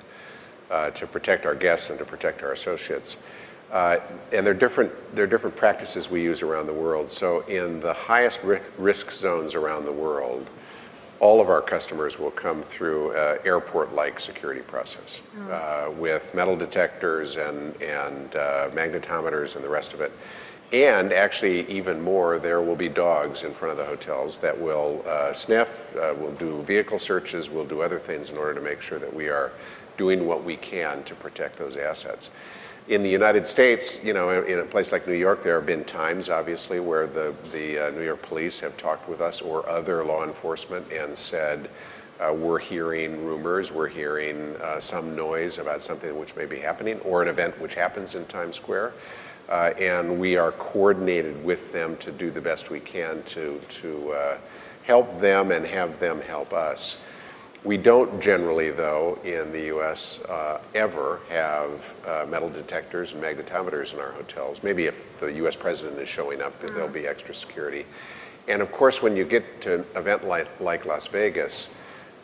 uh, 0.69 0.91
to 0.91 1.07
protect 1.07 1.45
our 1.45 1.55
guests 1.55 1.89
and 1.89 1.97
to 1.99 2.05
protect 2.05 2.43
our 2.43 2.51
associates. 2.51 3.17
Uh, 3.71 3.99
and 4.31 4.45
there 4.45 4.53
are 4.53 4.57
different 4.57 4.91
there 5.13 5.25
are 5.25 5.27
different 5.27 5.55
practices 5.55 6.09
we 6.09 6.21
use 6.21 6.41
around 6.41 6.67
the 6.67 6.73
world. 6.73 7.09
So 7.09 7.41
in 7.47 7.81
the 7.81 7.93
highest 7.93 8.41
risk, 8.43 8.71
risk 8.77 9.11
zones 9.11 9.55
around 9.55 9.83
the 9.83 9.91
world, 9.91 10.49
all 11.19 11.41
of 11.41 11.49
our 11.49 11.61
customers 11.61 12.19
will 12.19 12.31
come 12.31 12.61
through 12.61 13.11
an 13.11 13.39
airport-like 13.45 14.19
security 14.19 14.61
process 14.61 15.21
oh. 15.39 15.51
uh, 15.51 15.91
with 15.91 16.33
metal 16.35 16.55
detectors 16.55 17.37
and 17.37 17.75
and 17.81 18.35
uh, 18.35 18.69
magnetometers 18.73 19.55
and 19.55 19.63
the 19.63 19.69
rest 19.69 19.93
of 19.93 20.01
it. 20.01 20.11
And 20.73 21.13
actually, 21.13 21.65
even 21.71 22.01
more, 22.01 22.39
there 22.39 22.61
will 22.61 22.75
be 22.75 22.89
dogs 22.89 23.43
in 23.43 23.53
front 23.53 23.71
of 23.71 23.77
the 23.77 23.85
hotels 23.85 24.37
that 24.39 24.59
will 24.59 25.01
uh, 25.07 25.31
sniff, 25.31 25.95
uh, 25.95 26.13
will 26.19 26.33
do 26.33 26.61
vehicle 26.63 26.99
searches, 26.99 27.49
will 27.49 27.63
do 27.63 27.81
other 27.81 27.99
things 27.99 28.31
in 28.31 28.37
order 28.37 28.53
to 28.53 28.61
make 28.61 28.81
sure 28.81 28.99
that 28.99 29.13
we 29.13 29.29
are 29.29 29.53
doing 29.97 30.27
what 30.27 30.43
we 30.43 30.57
can 30.57 31.03
to 31.03 31.15
protect 31.15 31.57
those 31.57 31.77
assets. 31.77 32.29
In 32.87 33.03
the 33.03 33.09
United 33.09 33.45
States, 33.45 34.01
you 34.01 34.13
know, 34.13 34.43
in 34.43 34.59
a 34.59 34.63
place 34.63 34.93
like 34.93 35.05
New 35.07 35.13
York, 35.13 35.43
there 35.43 35.55
have 35.55 35.65
been 35.65 35.83
times, 35.83 36.29
obviously, 36.29 36.79
where 36.79 37.05
the, 37.05 37.35
the 37.51 37.87
uh, 37.87 37.91
New 37.91 38.01
York 38.01 38.21
police 38.21 38.61
have 38.61 38.77
talked 38.77 39.09
with 39.09 39.19
us 39.19 39.41
or 39.41 39.67
other 39.67 40.05
law 40.05 40.23
enforcement 40.23 40.89
and 40.93 41.15
said, 41.17 41.69
uh, 42.21 42.33
we're 42.33 42.59
hearing 42.59 43.25
rumors, 43.25 43.73
we're 43.73 43.89
hearing 43.89 44.55
uh, 44.61 44.79
some 44.79 45.17
noise 45.17 45.57
about 45.57 45.83
something 45.83 46.17
which 46.17 46.37
may 46.37 46.45
be 46.45 46.59
happening 46.59 46.97
or 47.01 47.21
an 47.21 47.27
event 47.27 47.59
which 47.59 47.75
happens 47.75 48.15
in 48.15 48.25
Times 48.25 48.55
Square. 48.55 48.93
Uh, 49.49 49.73
and 49.77 50.17
we 50.17 50.37
are 50.37 50.53
coordinated 50.53 51.43
with 51.43 51.73
them 51.73 51.97
to 51.97 52.09
do 52.11 52.31
the 52.31 52.41
best 52.41 52.69
we 52.69 52.79
can 52.79 53.21
to, 53.23 53.59
to 53.67 54.11
uh, 54.13 54.37
help 54.83 55.19
them 55.19 55.51
and 55.51 55.67
have 55.67 55.99
them 55.99 56.21
help 56.21 56.53
us. 56.53 57.01
We 57.67 57.75
don't 57.75 58.21
generally, 58.21 58.71
though, 58.71 59.19
in 59.25 59.51
the 59.51 59.75
US 59.75 60.23
uh, 60.23 60.61
ever 60.73 61.19
have 61.27 61.93
uh, 62.07 62.25
metal 62.29 62.47
detectors 62.47 63.11
and 63.11 63.21
magnetometers 63.21 63.93
in 63.93 63.99
our 63.99 64.13
hotels. 64.13 64.63
Maybe 64.63 64.85
if 64.85 65.19
the 65.19 65.33
US 65.45 65.57
president 65.57 65.99
is 65.99 66.07
showing 66.07 66.41
up, 66.41 66.57
mm. 66.61 66.73
there'll 66.73 66.87
be 66.87 67.05
extra 67.05 67.35
security. 67.35 67.85
And 68.47 68.61
of 68.61 68.71
course, 68.71 69.01
when 69.01 69.17
you 69.17 69.25
get 69.25 69.59
to 69.63 69.79
an 69.79 69.85
event 69.97 70.25
like, 70.25 70.47
like 70.61 70.85
Las 70.85 71.07
Vegas, 71.07 71.67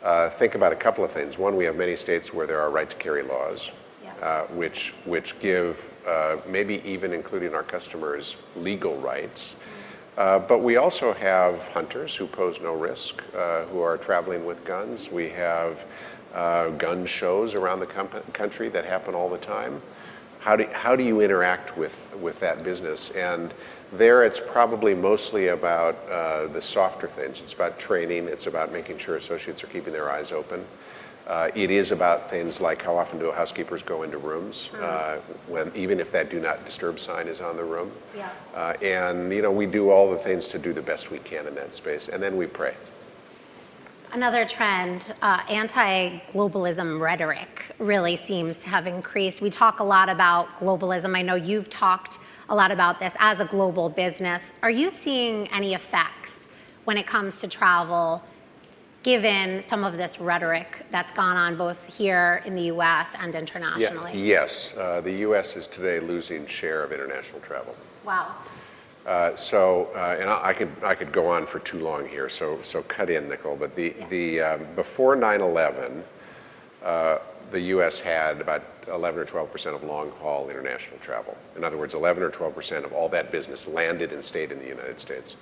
uh, 0.02 0.30
think 0.30 0.54
about 0.54 0.72
a 0.72 0.76
couple 0.76 1.04
of 1.04 1.12
things. 1.12 1.36
One, 1.36 1.56
we 1.56 1.66
have 1.66 1.76
many 1.76 1.94
states 1.94 2.32
where 2.32 2.46
there 2.46 2.62
are 2.62 2.70
right 2.70 2.88
to 2.88 2.96
carry 2.96 3.22
laws, 3.22 3.70
yeah. 4.02 4.14
Uh, 4.22 4.46
which, 4.46 4.94
which 5.04 5.38
give, 5.40 5.92
uh, 6.08 6.38
maybe 6.48 6.80
even 6.86 7.12
including 7.12 7.52
our 7.52 7.62
customers, 7.62 8.38
legal 8.56 8.96
rights. 8.96 9.56
Uh, 10.16 10.38
but 10.38 10.58
we 10.58 10.76
also 10.76 11.12
have 11.12 11.66
hunters 11.68 12.14
who 12.14 12.26
pose 12.26 12.60
no 12.60 12.74
risk, 12.74 13.22
uh, 13.36 13.64
who 13.64 13.80
are 13.80 13.96
traveling 13.96 14.44
with 14.44 14.64
guns. 14.64 15.10
We 15.10 15.28
have 15.30 15.84
uh, 16.32 16.70
gun 16.70 17.04
shows 17.04 17.54
around 17.54 17.80
the 17.80 17.86
country 18.32 18.68
that 18.68 18.84
happen 18.84 19.14
all 19.14 19.28
the 19.28 19.38
time. 19.38 19.82
How 20.38 20.56
do, 20.56 20.66
how 20.72 20.94
do 20.94 21.02
you 21.02 21.20
interact 21.20 21.76
with, 21.76 21.96
with 22.20 22.38
that 22.40 22.62
business? 22.62 23.10
And 23.10 23.52
there 23.92 24.24
it's 24.24 24.40
probably 24.40 24.94
mostly 24.94 25.48
about 25.48 25.96
uh, 26.08 26.46
the 26.48 26.60
softer 26.60 27.08
things. 27.08 27.40
It's 27.40 27.54
about 27.54 27.78
training, 27.78 28.26
it's 28.26 28.46
about 28.46 28.72
making 28.72 28.98
sure 28.98 29.16
associates 29.16 29.64
are 29.64 29.68
keeping 29.68 29.92
their 29.92 30.10
eyes 30.10 30.32
open. 30.32 30.64
Uh, 31.26 31.50
it 31.54 31.70
is 31.70 31.90
about 31.90 32.28
things 32.28 32.60
like 32.60 32.82
how 32.82 32.96
often 32.96 33.18
do 33.18 33.32
housekeepers 33.32 33.82
go 33.82 34.02
into 34.02 34.18
rooms 34.18 34.68
mm-hmm. 34.72 34.84
uh, 34.84 35.16
when 35.48 35.72
even 35.74 35.98
if 35.98 36.12
that 36.12 36.30
do 36.30 36.38
not 36.38 36.64
disturb 36.66 36.98
sign 36.98 37.28
is 37.28 37.40
on 37.40 37.56
the 37.56 37.64
room. 37.64 37.90
Yeah. 38.14 38.28
Uh, 38.54 38.74
and 38.82 39.32
you 39.32 39.40
know 39.40 39.50
we 39.50 39.64
do 39.66 39.90
all 39.90 40.10
the 40.10 40.18
things 40.18 40.46
to 40.48 40.58
do 40.58 40.74
the 40.74 40.82
best 40.82 41.10
we 41.10 41.18
can 41.18 41.46
in 41.46 41.54
that 41.54 41.74
space, 41.74 42.08
and 42.08 42.22
then 42.22 42.36
we 42.36 42.46
pray. 42.46 42.74
Another 44.12 44.44
trend, 44.44 45.12
uh, 45.22 45.42
anti-globalism 45.48 47.00
rhetoric 47.00 47.64
really 47.78 48.14
seems 48.14 48.60
to 48.60 48.68
have 48.68 48.86
increased. 48.86 49.40
We 49.40 49.50
talk 49.50 49.80
a 49.80 49.84
lot 49.84 50.08
about 50.08 50.60
globalism. 50.60 51.16
I 51.16 51.22
know 51.22 51.34
you've 51.34 51.68
talked 51.68 52.18
a 52.48 52.54
lot 52.54 52.70
about 52.70 53.00
this 53.00 53.12
as 53.18 53.40
a 53.40 53.44
global 53.44 53.88
business. 53.88 54.52
Are 54.62 54.70
you 54.70 54.90
seeing 54.90 55.48
any 55.48 55.74
effects 55.74 56.38
when 56.84 56.96
it 56.96 57.08
comes 57.08 57.38
to 57.38 57.48
travel? 57.48 58.22
Given 59.04 59.60
some 59.60 59.84
of 59.84 59.96
this 59.96 60.18
rhetoric 60.18 60.84
that's 60.90 61.12
gone 61.12 61.36
on 61.36 61.56
both 61.56 61.86
here 61.96 62.42
in 62.46 62.56
the 62.56 62.62
US 62.62 63.10
and 63.20 63.34
internationally? 63.34 64.10
Yeah, 64.12 64.40
yes, 64.40 64.76
uh, 64.76 65.00
the 65.02 65.12
US 65.28 65.56
is 65.56 65.68
today 65.68 66.00
losing 66.00 66.46
share 66.46 66.82
of 66.82 66.90
international 66.90 67.40
travel. 67.40 67.76
Wow. 68.04 68.34
Uh, 69.06 69.36
so, 69.36 69.90
uh, 69.94 70.16
and 70.18 70.30
I, 70.30 70.48
I, 70.48 70.52
could 70.54 70.70
I 70.82 70.94
could 70.94 71.12
go 71.12 71.28
on 71.28 71.44
for 71.44 71.58
too 71.58 71.80
long 71.80 72.08
here. 72.08 72.30
So 72.30 72.60
so 72.62 72.82
cut 72.82 73.10
in, 73.10 73.28
Nicole. 73.28 73.56
But 73.56 73.76
the 73.76 73.94
yeah. 73.96 74.08
the 74.08 74.40
um, 74.40 74.66
before 74.74 75.14
9/11, 75.14 76.02
uh, 76.82 77.18
the 77.50 77.60
U.S. 77.60 78.00
had 78.00 78.40
about 78.40 78.64
11 78.88 79.20
or 79.20 79.24
12 79.26 79.52
percent 79.52 79.76
of 79.76 79.84
long 79.84 80.10
haul 80.12 80.48
international 80.48 80.98
travel. 81.00 81.36
In 81.54 81.64
other 81.64 81.76
words, 81.76 81.92
11 81.92 82.22
or 82.22 82.30
12 82.30 82.54
percent 82.54 82.84
of 82.86 82.94
all 82.94 83.10
that 83.10 83.30
business 83.30 83.68
landed 83.68 84.14
and 84.14 84.24
stayed 84.24 84.50
in 84.50 84.58
the 84.58 84.68
United 84.68 84.98
States. 84.98 85.36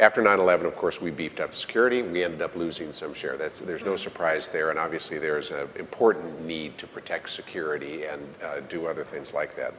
After 0.00 0.22
9/11, 0.22 0.64
of 0.64 0.74
course, 0.74 1.00
we 1.00 1.10
beefed 1.10 1.38
up 1.38 1.54
security. 1.54 2.02
We 2.02 2.24
ended 2.24 2.42
up 2.42 2.56
losing 2.56 2.92
some 2.92 3.14
share. 3.14 3.36
That's, 3.36 3.60
there's 3.60 3.84
no 3.84 3.94
surprise 3.94 4.48
there, 4.48 4.70
and 4.70 4.78
obviously 4.78 5.18
there's 5.18 5.50
an 5.50 5.68
important 5.76 6.44
need 6.44 6.76
to 6.78 6.86
protect 6.86 7.30
security 7.30 8.06
and 8.06 8.22
uh, 8.42 8.60
do 8.68 8.86
other 8.86 9.04
things 9.04 9.32
like 9.32 9.54
that. 9.56 9.74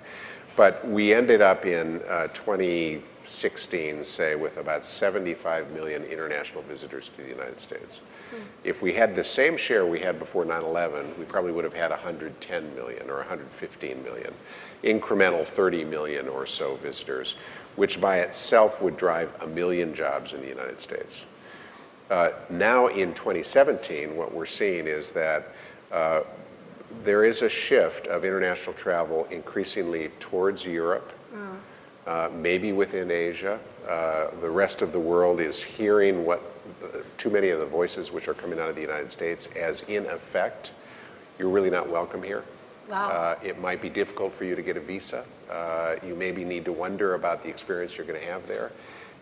But 0.55 0.87
we 0.87 1.13
ended 1.13 1.41
up 1.41 1.65
in 1.65 2.01
uh, 2.07 2.27
2016, 2.27 4.03
say, 4.03 4.35
with 4.35 4.57
about 4.57 4.85
75 4.85 5.71
million 5.71 6.03
international 6.03 6.61
visitors 6.63 7.09
to 7.09 7.23
the 7.23 7.29
United 7.29 7.59
States. 7.59 8.01
Hmm. 8.29 8.41
If 8.63 8.81
we 8.81 8.93
had 8.93 9.15
the 9.15 9.23
same 9.23 9.57
share 9.57 9.85
we 9.85 9.99
had 9.99 10.19
before 10.19 10.45
9/11, 10.45 11.17
we 11.17 11.25
probably 11.25 11.51
would 11.51 11.63
have 11.63 11.73
had 11.73 11.89
110 11.89 12.75
million 12.75 13.09
or 13.09 13.17
115 13.17 14.03
million, 14.03 14.33
incremental 14.83 15.45
30 15.45 15.85
million 15.85 16.27
or 16.27 16.45
so 16.45 16.75
visitors 16.75 17.35
which 17.75 17.99
by 17.99 18.19
itself 18.19 18.81
would 18.81 18.97
drive 18.97 19.33
a 19.41 19.47
million 19.47 19.93
jobs 19.93 20.33
in 20.33 20.41
the 20.41 20.47
United 20.47 20.79
States. 20.79 21.25
Uh, 22.09 22.29
now 22.49 22.87
in 22.87 23.13
2017, 23.13 24.15
what 24.15 24.33
we're 24.33 24.45
seeing 24.45 24.85
is 24.85 25.09
that 25.11 25.49
uh, 25.91 26.21
there 27.03 27.23
is 27.23 27.41
a 27.41 27.49
shift 27.49 28.07
of 28.07 28.25
international 28.25 28.73
travel 28.73 29.27
increasingly 29.31 30.09
towards 30.19 30.65
Europe, 30.65 31.11
mm. 31.33 31.57
uh, 32.07 32.29
maybe 32.33 32.71
within 32.71 33.11
Asia. 33.11 33.59
Uh, 33.87 34.27
the 34.41 34.49
rest 34.49 34.81
of 34.81 34.91
the 34.91 34.99
world 34.99 35.41
is 35.41 35.61
hearing 35.61 36.25
what 36.25 36.41
uh, 36.83 36.99
too 37.17 37.29
many 37.29 37.49
of 37.49 37.59
the 37.59 37.65
voices 37.65 38.11
which 38.11 38.27
are 38.27 38.33
coming 38.33 38.59
out 38.59 38.69
of 38.69 38.75
the 38.75 38.81
United 38.81 39.09
States 39.09 39.47
as 39.55 39.81
in 39.81 40.05
effect, 40.05 40.73
you're 41.37 41.49
really 41.49 41.69
not 41.69 41.89
welcome 41.89 42.23
here. 42.23 42.43
Wow. 42.89 43.09
Uh, 43.09 43.39
it 43.43 43.59
might 43.59 43.81
be 43.81 43.89
difficult 43.89 44.33
for 44.33 44.45
you 44.45 44.55
to 44.55 44.61
get 44.61 44.77
a 44.77 44.79
visa. 44.79 45.25
Uh, 45.49 45.95
you 46.05 46.15
maybe 46.15 46.43
need 46.43 46.65
to 46.65 46.71
wonder 46.71 47.15
about 47.15 47.43
the 47.43 47.49
experience 47.49 47.97
you're 47.97 48.07
going 48.07 48.19
to 48.19 48.25
have 48.25 48.45
there. 48.47 48.71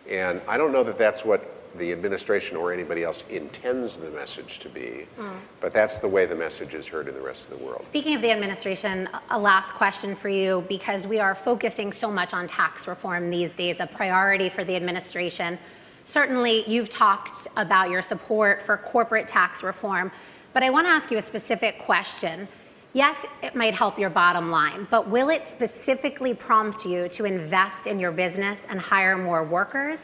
And 0.08 0.40
I 0.48 0.56
don't 0.56 0.72
know 0.72 0.82
that 0.82 0.98
that's 0.98 1.24
what 1.24 1.61
the 1.76 1.92
administration 1.92 2.56
or 2.56 2.72
anybody 2.72 3.04
else 3.04 3.26
intends 3.28 3.96
the 3.96 4.10
message 4.10 4.58
to 4.60 4.68
be, 4.68 5.06
mm. 5.18 5.32
but 5.60 5.72
that's 5.72 5.98
the 5.98 6.08
way 6.08 6.26
the 6.26 6.36
message 6.36 6.74
is 6.74 6.86
heard 6.86 7.08
in 7.08 7.14
the 7.14 7.20
rest 7.20 7.44
of 7.44 7.58
the 7.58 7.64
world. 7.64 7.82
Speaking 7.82 8.14
of 8.14 8.22
the 8.22 8.30
administration, 8.30 9.08
a 9.30 9.38
last 9.38 9.72
question 9.72 10.14
for 10.14 10.28
you 10.28 10.64
because 10.68 11.06
we 11.06 11.18
are 11.18 11.34
focusing 11.34 11.92
so 11.92 12.10
much 12.10 12.34
on 12.34 12.46
tax 12.46 12.86
reform 12.86 13.30
these 13.30 13.54
days, 13.54 13.80
a 13.80 13.86
priority 13.86 14.48
for 14.48 14.64
the 14.64 14.76
administration. 14.76 15.58
Certainly, 16.04 16.64
you've 16.68 16.90
talked 16.90 17.46
about 17.56 17.88
your 17.88 18.02
support 18.02 18.60
for 18.60 18.76
corporate 18.76 19.28
tax 19.28 19.62
reform, 19.62 20.10
but 20.52 20.62
I 20.62 20.70
want 20.70 20.86
to 20.86 20.90
ask 20.90 21.10
you 21.10 21.18
a 21.18 21.22
specific 21.22 21.78
question. 21.78 22.48
Yes, 22.92 23.24
it 23.42 23.54
might 23.54 23.72
help 23.72 23.98
your 23.98 24.10
bottom 24.10 24.50
line, 24.50 24.86
but 24.90 25.08
will 25.08 25.30
it 25.30 25.46
specifically 25.46 26.34
prompt 26.34 26.84
you 26.84 27.08
to 27.08 27.24
invest 27.24 27.86
in 27.86 27.98
your 27.98 28.12
business 28.12 28.60
and 28.68 28.78
hire 28.78 29.16
more 29.16 29.44
workers? 29.44 30.00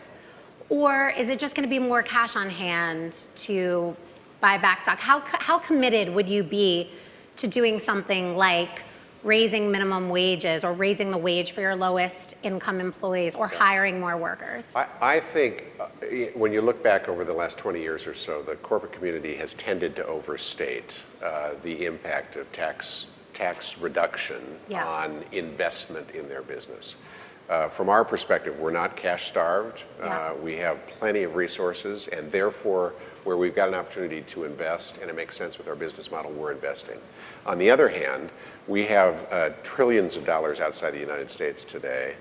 Or 0.70 1.10
is 1.10 1.28
it 1.28 1.38
just 1.38 1.54
going 1.54 1.68
to 1.68 1.70
be 1.70 1.78
more 1.78 2.02
cash 2.02 2.37
on 2.37 2.50
hand 2.50 3.26
to 3.37 3.96
buy 4.40 4.58
back 4.58 4.82
stock? 4.82 4.98
How, 4.98 5.20
how 5.25 5.58
committed 5.58 6.14
would 6.14 6.28
you 6.28 6.42
be 6.42 6.90
to 7.37 7.46
doing 7.46 7.78
something 7.78 8.37
like 8.37 8.82
raising 9.25 9.70
minimum 9.70 10.10
wages 10.10 10.64
or 10.64 10.72
raising 10.72 11.10
the 11.10 11.18
wage 11.18 11.52
for 11.52 11.60
your 11.60 11.75
lowest 11.75 12.34
income 12.42 12.80
employees 12.80 13.34
or 13.34 13.48
hiring 13.48 13.98
more 13.98 14.16
workers? 14.16 14.72
I, 14.76 14.87
I 15.00 15.20
think 15.20 15.64
uh, 15.80 15.87
when 16.34 16.52
you 16.52 16.60
look 16.60 16.82
back 16.82 17.08
over 17.08 17.25
the 17.25 17.32
last 17.32 17.58
20 17.58 17.80
years 17.80 18.06
or 18.06 18.14
so, 18.14 18.42
the 18.42 18.56
corporate 18.56 18.92
community 18.92 19.34
has 19.37 19.54
tended 19.54 19.96
to 19.96 20.06
overstate 20.06 21.02
uh, 21.25 21.50
the 21.62 21.87
impact 21.87 22.37
of 22.37 22.50
tax, 22.52 23.06
tax 23.34 23.78
reduction 23.78 24.42
yeah. 24.68 24.87
on 24.87 25.25
investment 25.32 26.10
in 26.10 26.28
their 26.28 26.42
business. 26.42 26.94
Uh, 27.49 27.67
from 27.67 27.88
our 27.88 28.05
perspective, 28.05 28.61
we're 28.61 28.71
not 28.71 28.95
cash 28.95 29.26
starved. 29.28 29.83
Yeah. 29.99 30.07
Uh, 30.07 30.35
we 30.35 30.57
have 30.57 30.87
plenty 30.87 31.23
of 31.23 31.35
resources, 31.35 32.07
and 32.09 32.31
therefore, 32.31 32.95
where 33.25 33.37
we've 33.37 33.55
got 33.55 33.69
an 33.69 33.75
opportunity 33.75 34.23
to 34.23 34.45
invest 34.45 34.99
and 34.99 35.11
it 35.11 35.17
makes 35.17 35.37
sense 35.37 35.59
with 35.59 35.69
our 35.69 35.75
business 35.75 36.11
model, 36.11 36.31
we're 36.31 36.52
investing. 36.52 36.99
On 37.47 37.59
the 37.59 37.71
other 37.71 37.88
hand, 37.88 38.31
we 38.67 38.85
have 38.87 39.26
uh, 39.31 39.50
trillions 39.62 40.17
of 40.17 40.25
dollars 40.25 40.61
outside 40.61 40.93
the 40.93 41.00
United 41.00 41.28
States 41.31 41.64
today 41.64 42.14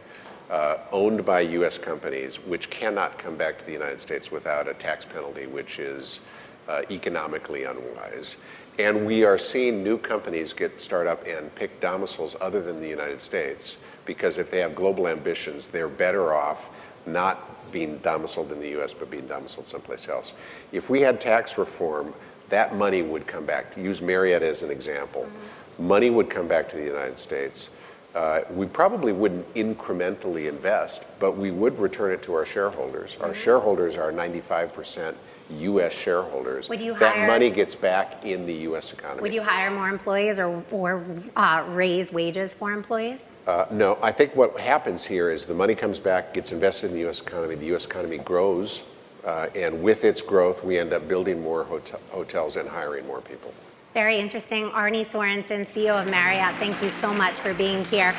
uh, 0.49 0.77
owned 0.91 1.25
by 1.25 1.41
U.S. 1.41 1.77
companies, 1.77 2.37
which 2.37 2.69
cannot 2.69 3.17
come 3.17 3.35
back 3.35 3.57
to 3.59 3.65
the 3.65 3.71
United 3.71 3.99
States 3.99 4.31
without 4.31 4.67
a 4.67 4.73
tax 4.73 5.05
penalty, 5.05 5.45
which 5.45 5.79
is 5.79 6.21
uh, 6.67 6.81
economically 6.89 7.63
unwise. 7.63 8.37
And 8.79 9.07
we 9.07 9.23
are 9.23 9.37
seeing 9.37 9.83
new 9.83 9.97
companies 9.97 10.53
get 10.53 10.79
start 10.79 11.07
up 11.07 11.25
and 11.25 11.53
pick 11.55 11.79
domiciles 11.79 12.35
other 12.39 12.61
than 12.61 12.79
the 12.79 12.87
United 12.87 13.21
States 13.21 13.77
because 14.05 14.37
if 14.37 14.51
they 14.51 14.59
have 14.59 14.75
global 14.75 15.07
ambitions, 15.07 15.67
they're 15.67 15.87
better 15.87 16.33
off 16.33 16.69
not 17.05 17.71
being 17.71 17.97
domiciled 17.99 18.51
in 18.51 18.59
the 18.59 18.79
US 18.79 18.93
but 18.93 19.09
being 19.09 19.27
domiciled 19.27 19.67
someplace 19.67 20.07
else. 20.07 20.33
If 20.71 20.89
we 20.89 21.01
had 21.01 21.19
tax 21.19 21.57
reform, 21.57 22.13
that 22.49 22.75
money 22.75 23.01
would 23.01 23.27
come 23.27 23.45
back. 23.45 23.75
Use 23.75 24.01
Marriott 24.01 24.43
as 24.43 24.63
an 24.63 24.71
example, 24.71 25.23
mm-hmm. 25.23 25.87
money 25.87 26.09
would 26.09 26.29
come 26.29 26.47
back 26.47 26.69
to 26.69 26.77
the 26.77 26.83
United 26.83 27.17
States. 27.17 27.71
Uh, 28.15 28.41
we 28.51 28.65
probably 28.65 29.11
wouldn't 29.11 29.53
incrementally 29.53 30.47
invest, 30.47 31.05
but 31.19 31.37
we 31.37 31.51
would 31.51 31.77
return 31.77 32.11
it 32.11 32.23
to 32.23 32.33
our 32.33 32.45
shareholders. 32.45 33.15
Mm-hmm. 33.15 33.25
Our 33.25 33.33
shareholders 33.33 33.97
are 33.97 34.11
95% 34.11 35.13
U.S. 35.49 35.93
shareholders, 35.93 36.69
would 36.69 36.81
you 36.81 36.93
that 36.95 37.27
money 37.27 37.49
gets 37.49 37.75
back 37.75 38.25
in 38.25 38.45
the 38.45 38.53
U.S. 38.53 38.91
economy. 38.93 39.21
Would 39.21 39.33
you 39.33 39.41
hire 39.41 39.71
more 39.71 39.89
employees 39.89 40.39
or, 40.39 40.63
or 40.71 41.03
uh, 41.35 41.65
raise 41.69 42.11
wages 42.11 42.53
for 42.53 42.71
employees? 42.71 43.25
Uh, 43.45 43.65
no, 43.71 43.97
I 44.01 44.11
think 44.11 44.35
what 44.35 44.59
happens 44.59 45.05
here 45.05 45.29
is 45.29 45.45
the 45.45 45.53
money 45.53 45.75
comes 45.75 45.99
back, 45.99 46.33
gets 46.33 46.51
invested 46.51 46.87
in 46.87 46.93
the 46.93 47.01
U.S. 47.01 47.21
economy, 47.21 47.55
the 47.55 47.67
U.S. 47.67 47.85
economy 47.85 48.17
grows, 48.17 48.83
uh, 49.25 49.47
and 49.55 49.81
with 49.81 50.03
its 50.03 50.21
growth, 50.21 50.63
we 50.63 50.77
end 50.77 50.93
up 50.93 51.07
building 51.07 51.41
more 51.41 51.63
hotel- 51.63 51.99
hotels 52.09 52.55
and 52.55 52.67
hiring 52.67 53.05
more 53.07 53.21
people. 53.21 53.53
Very 53.93 54.17
interesting. 54.17 54.65
Arne 54.71 55.03
Sorenson, 55.03 55.65
CEO 55.65 56.01
of 56.01 56.09
Marriott, 56.09 56.53
thank 56.55 56.81
you 56.83 56.89
so 56.89 57.13
much 57.13 57.33
for 57.33 57.53
being 57.53 57.83
here. 57.85 58.13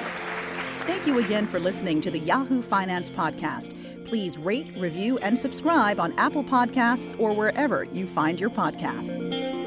Thank 0.89 1.07
you 1.07 1.19
again 1.19 1.47
for 1.47 1.61
listening 1.61 2.01
to 2.01 2.11
the 2.11 2.19
Yahoo 2.19 2.63
Finance 2.63 3.11
Podcast. 3.11 3.75
Please 4.09 4.39
rate, 4.39 4.67
review, 4.77 5.19
and 5.19 5.39
subscribe 5.39 6.01
on 6.01 6.15
Apple 6.17 6.43
Podcasts 6.43 7.15
or 7.21 7.35
wherever 7.35 7.85
you 7.85 8.07
find 8.07 8.41
your 8.41 8.49
podcasts. 8.49 9.58